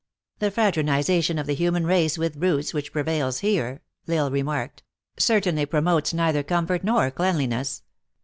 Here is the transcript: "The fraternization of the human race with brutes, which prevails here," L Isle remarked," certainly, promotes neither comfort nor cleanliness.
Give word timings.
"The 0.39 0.49
fraternization 0.49 1.37
of 1.37 1.45
the 1.45 1.53
human 1.53 1.85
race 1.85 2.17
with 2.17 2.39
brutes, 2.39 2.73
which 2.73 2.91
prevails 2.91 3.41
here," 3.41 3.81
L 4.07 4.17
Isle 4.25 4.31
remarked," 4.31 4.81
certainly, 5.19 5.67
promotes 5.67 6.11
neither 6.11 6.41
comfort 6.41 6.83
nor 6.83 7.11
cleanliness. 7.11 7.83